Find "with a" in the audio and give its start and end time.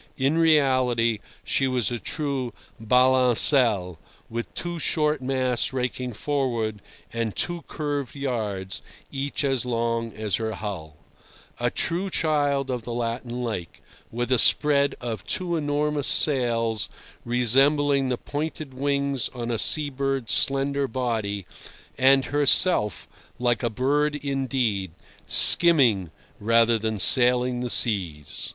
14.11-14.39